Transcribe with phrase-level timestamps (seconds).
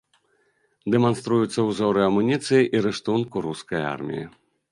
[0.93, 4.25] Дэманструюцца ўзоры амуніцыі і рыштунку рускай арміі.